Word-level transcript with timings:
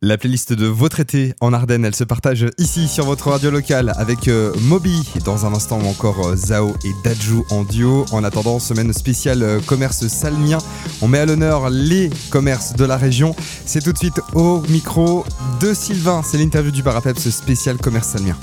La 0.00 0.16
playlist 0.16 0.52
de 0.52 0.66
votre 0.66 1.00
été 1.00 1.34
en 1.40 1.52
Ardennes, 1.52 1.84
elle 1.84 1.94
se 1.94 2.04
partage 2.04 2.46
ici 2.56 2.86
sur 2.86 3.04
votre 3.04 3.30
radio 3.30 3.50
locale 3.50 3.92
avec 3.96 4.28
euh, 4.28 4.54
Moby 4.60 5.02
dans 5.24 5.44
un 5.44 5.52
instant 5.52 5.80
encore 5.80 6.24
euh, 6.24 6.36
Zao 6.36 6.76
et 6.84 6.92
Dajou 7.02 7.44
en 7.50 7.64
duo. 7.64 8.06
En 8.12 8.22
attendant, 8.22 8.60
semaine 8.60 8.92
spéciale 8.92 9.42
euh, 9.42 9.58
commerce 9.60 10.06
salmien, 10.06 10.58
on 11.02 11.08
met 11.08 11.18
à 11.18 11.26
l'honneur 11.26 11.68
les 11.68 12.10
commerces 12.30 12.74
de 12.74 12.84
la 12.84 12.96
région. 12.96 13.34
C'est 13.66 13.82
tout 13.82 13.92
de 13.92 13.98
suite 13.98 14.20
au 14.34 14.62
micro 14.68 15.24
de 15.60 15.74
Sylvain, 15.74 16.22
c'est 16.24 16.38
l'interview 16.38 16.70
du 16.70 16.84
Barapeps 16.84 17.30
spécial 17.30 17.76
commerce 17.76 18.10
salmien. 18.10 18.36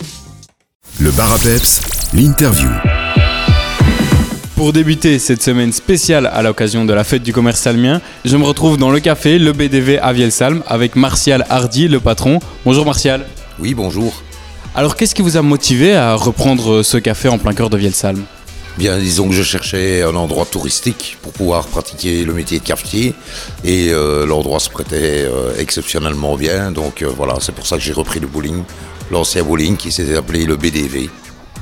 Le 1.00 1.12
Barapeps, 1.12 1.80
l'interview. 2.14 2.70
Pour 4.66 4.74
débuter 4.74 5.20
cette 5.20 5.44
semaine 5.44 5.72
spéciale 5.72 6.26
à 6.26 6.42
l'occasion 6.42 6.86
de 6.86 6.94
la 6.94 7.04
fête 7.04 7.22
du 7.22 7.32
commerce 7.32 7.60
salmien, 7.60 8.02
je 8.26 8.36
me 8.36 8.44
retrouve 8.44 8.80
dans 8.80 8.90
le 8.90 9.00
café 9.00 9.38
Le 9.38 9.54
BDV 9.54 10.00
à 10.00 10.12
Vielsalm 10.12 10.64
avec 10.66 10.96
Martial 10.96 11.46
Hardy, 11.52 11.88
le 11.88 12.00
patron. 12.00 12.40
Bonjour 12.66 12.84
Martial. 12.84 13.28
Oui, 13.60 13.76
bonjour. 13.76 14.24
Alors 14.74 14.96
qu'est-ce 14.96 15.14
qui 15.14 15.22
vous 15.22 15.38
a 15.38 15.44
motivé 15.44 15.94
à 15.94 16.16
reprendre 16.16 16.82
ce 16.82 16.98
café 16.98 17.30
en 17.30 17.38
plein 17.38 17.54
cœur 17.54 17.70
de 17.70 17.78
Vielsalm? 17.78 18.24
Bien, 18.76 18.98
disons 18.98 19.30
que 19.30 19.36
je 19.36 19.44
cherchais 19.44 20.02
un 20.02 20.16
endroit 20.16 20.46
touristique 20.46 21.20
pour 21.22 21.32
pouvoir 21.32 21.68
pratiquer 21.68 22.26
le 22.26 22.34
métier 22.34 22.58
de 22.58 22.64
cafetier 22.64 23.14
et 23.64 23.90
euh, 23.92 24.26
l'endroit 24.26 24.60
se 24.60 24.72
prêtait 24.72 25.28
euh, 25.28 25.54
exceptionnellement 25.60 26.38
bien. 26.38 26.72
Donc 26.72 27.04
euh, 27.04 27.08
voilà, 27.16 27.36
c'est 27.40 27.54
pour 27.54 27.68
ça 27.68 27.78
que 27.78 27.84
j'ai 27.84 27.94
repris 27.94 28.20
le 28.20 28.26
bowling, 28.26 28.64
l'ancien 29.12 29.44
bowling 29.44 29.78
qui 29.78 29.92
s'était 29.92 30.16
appelé 30.16 30.44
le 30.44 30.56
BDV. 30.56 31.12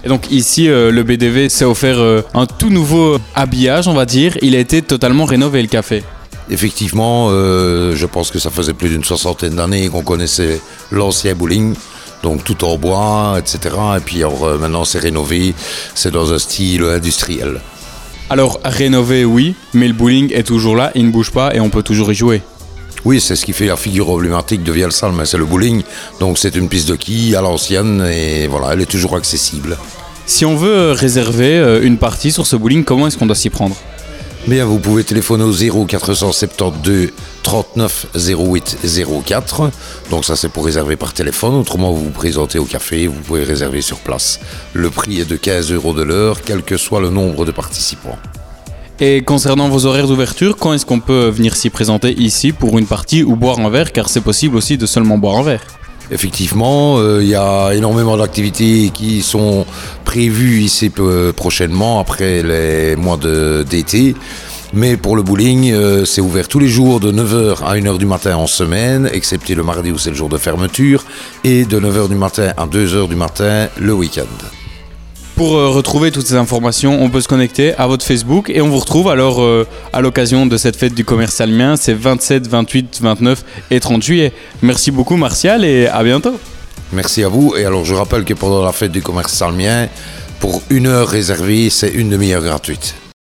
Et 0.04 0.10
donc 0.10 0.30
ici, 0.32 0.70
euh, 0.70 0.92
le 0.92 1.04
BDV 1.04 1.50
s'est 1.50 1.66
offert 1.66 1.98
euh, 2.00 2.22
un 2.34 2.46
tout 2.46 2.70
nouveau 2.70 3.18
habillage, 3.36 3.88
on 3.88 3.94
va 3.94 4.06
dire. 4.06 4.38
Il 4.42 4.56
a 4.56 4.60
été 4.60 4.82
totalement 4.82 5.26
rénové 5.26 5.62
le 5.62 5.68
café. 5.68 6.04
Effectivement, 6.50 7.30
euh, 7.32 7.96
je 7.96 8.06
pense 8.06 8.30
que 8.30 8.40
ça 8.40 8.50
faisait 8.50 8.74
plus 8.74 8.90
d'une 8.90 9.04
soixantaine 9.04 9.56
d'années 9.56 9.88
qu'on 9.88 10.04
connaissait 10.04 10.60
l'ancien 10.92 11.36
bowling. 11.36 11.74
Donc 12.22 12.44
tout 12.44 12.64
en 12.64 12.78
bois, 12.78 13.36
etc. 13.38 13.76
Et 13.98 14.00
puis 14.00 14.20
alors, 14.20 14.58
maintenant 14.58 14.86
c'est 14.86 15.00
rénové, 15.00 15.54
c'est 15.94 16.12
dans 16.12 16.32
un 16.32 16.40
style 16.40 16.84
industriel. 16.84 17.60
Alors 18.30 18.60
rénové, 18.64 19.26
oui, 19.26 19.56
mais 19.74 19.88
le 19.88 19.94
bowling 19.94 20.32
est 20.34 20.44
toujours 20.44 20.76
là, 20.76 20.92
il 20.96 21.06
ne 21.06 21.12
bouge 21.12 21.32
pas 21.32 21.54
et 21.54 21.60
on 21.60 21.70
peut 21.70 21.84
toujours 21.84 22.12
y 22.12 22.16
jouer. 22.16 22.42
Oui, 23.06 23.20
c'est 23.20 23.36
ce 23.36 23.46
qui 23.46 23.52
fait 23.52 23.68
la 23.68 23.76
figure 23.76 24.10
emblématique 24.10 24.64
de 24.64 24.72
Vielsalm, 24.72 25.22
c'est 25.26 25.38
le 25.38 25.46
bowling. 25.46 25.84
Donc 26.20 26.38
c'est 26.38 26.56
une 26.56 26.70
piste 26.70 26.88
de 26.88 26.96
quilles 26.96 27.36
à 27.36 27.42
l'ancienne 27.42 28.06
et 28.10 28.48
voilà, 28.48 28.74
elle 28.74 28.82
est 28.82 28.90
toujours 28.90 29.16
accessible. 29.16 29.78
Si 30.26 30.46
on 30.46 30.56
veut 30.56 30.92
réserver 30.92 31.58
euh, 31.58 31.84
une 31.84 31.98
partie 31.98 32.32
sur 32.32 32.48
ce 32.48 32.56
bowling, 32.56 32.86
comment 32.86 33.08
est-ce 33.08 33.18
qu'on 33.18 33.26
doit 33.26 33.36
s'y 33.36 33.50
prendre? 33.50 33.76
Bien, 34.48 34.66
vous 34.66 34.80
pouvez 34.80 35.04
téléphoner 35.04 35.44
au 35.44 35.86
0472 35.86 37.12
39 37.44 38.08
08 38.16 38.78
04. 39.26 39.70
Donc 40.10 40.24
ça 40.26 40.36
c'est 40.36 40.50
pour 40.50 40.66
réserver 40.66 40.96
par 40.96 41.14
téléphone. 41.14 41.56
Autrement, 41.56 41.92
vous 41.92 42.06
vous 42.06 42.10
présentez 42.10 42.60
au 42.60 42.66
café, 42.66 43.08
vous 43.08 43.20
pouvez 43.22 43.44
réserver 43.44 43.82
sur 43.82 44.00
place. 44.00 44.40
Le 44.74 44.90
prix 44.90 45.20
est 45.20 45.30
de 45.30 45.36
15 45.36 45.72
euros 45.72 45.94
de 45.94 46.04
l'heure, 46.04 46.42
quel 46.42 46.64
que 46.64 46.78
soit 46.78 47.02
le 47.02 47.10
nombre 47.10 47.46
de 47.46 47.52
participants. 47.52 48.18
Et 49.00 49.22
concernant 49.22 49.70
vos 49.70 49.86
horaires 49.86 50.08
d'ouverture, 50.08 50.56
quand 50.58 50.74
est-ce 50.74 50.86
qu'on 50.86 51.00
peut 51.00 51.28
venir 51.28 51.56
s'y 51.56 51.70
présenter 51.70 52.14
ici 52.14 52.52
pour 52.52 52.78
une 52.78 52.86
partie 52.86 53.24
ou 53.24 53.36
boire 53.36 53.60
un 53.60 53.70
verre 53.70 53.92
Car 53.92 54.08
c'est 54.08 54.22
possible 54.22 54.56
aussi 54.56 54.78
de 54.78 54.86
seulement 54.86 55.18
boire 55.18 55.38
un 55.38 55.44
verre. 55.44 55.62
Effectivement, 56.12 56.98
euh, 57.00 57.20
il 57.24 57.30
y 57.30 57.36
a 57.36 57.72
énormément 57.74 58.16
d'activités 58.18 58.92
qui 58.94 59.22
sont 59.22 59.66
prévues 60.06 60.60
ici 60.62 60.90
peu- 60.90 61.34
prochainement, 61.36 62.00
après 62.00 62.44
les 62.44 62.96
mois 62.96 63.18
d'été. 63.68 64.16
Mais 64.74 64.96
pour 64.98 65.16
le 65.16 65.24
bowling, 65.24 65.72
euh, 65.72 66.06
c'est 66.06 66.22
ouvert 66.22 66.48
tous 66.48 66.60
les 66.60 66.68
jours 66.68 67.00
de 67.00 67.12
9h 67.12 67.64
à 67.64 67.76
1h 67.78 67.98
du 67.98 68.06
matin 68.06 68.36
en 68.38 68.48
semaine, 68.48 69.10
excepté 69.14 69.56
le 69.56 69.64
mardi 69.64 69.92
où 69.92 69.98
c'est 69.98 70.10
le 70.10 70.16
jour 70.16 70.30
de 70.30 70.38
fermeture, 70.38 71.04
et 71.44 71.66
de 71.66 71.80
9h 71.80 72.10
du 72.10 72.16
matin 72.16 72.54
à 72.58 72.66
2h 72.68 73.08
du 73.08 73.16
matin 73.16 73.68
le 73.80 73.94
week-end. 73.94 74.24
Pour 75.36 75.56
euh, 75.56 75.70
retrouver 75.70 76.12
toutes 76.12 76.28
ces 76.28 76.36
informations, 76.36 77.02
on 77.02 77.10
peut 77.10 77.22
se 77.22 77.28
connecter 77.28 77.74
à 77.76 77.88
votre 77.88 78.06
Facebook 78.06 78.52
et 78.54 78.62
on 78.62 78.70
vous 78.70 78.78
retrouve 78.78 79.10
alors 79.10 79.42
euh, 79.42 79.68
à 79.92 80.00
l'occasion 80.00 80.46
de 80.46 80.58
cette 80.58 80.76
fête 80.76 80.94
du 80.94 81.04
commerce 81.04 81.34
salmien. 81.34 81.76
C'est 81.76 81.96
27, 81.96 82.48
28, 82.48 83.00
29 83.02 83.44
et 83.72 83.80
30 83.80 84.04
juillet. 84.04 84.32
Merci 84.62 84.92
beaucoup 84.92 85.16
Martial 85.16 85.66
et 85.66 85.88
à 85.88 86.04
bientôt. 86.04 86.40
Merci 86.92 87.24
à 87.24 87.30
vous. 87.30 87.56
Et 87.58 87.66
alors, 87.66 87.84
je 87.84 87.96
rappelle 87.96 88.24
que 88.24 88.36
pendant 88.36 88.64
la 88.64 88.72
fête 88.72 88.92
du 88.92 89.02
commerce 89.02 89.34
salmien, 89.34 89.88
pour 90.40 90.62
une 90.70 90.86
heure 90.86 91.08
réservée, 91.08 91.72
c'est 91.72 91.90
une 91.90 92.10
demi-heure 92.10 92.44
gratuite. 92.44 92.94